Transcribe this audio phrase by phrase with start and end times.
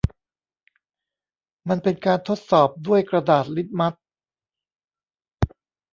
[1.69, 3.93] มันเป็นการทดสอบด้วยกระดาษลิตมัส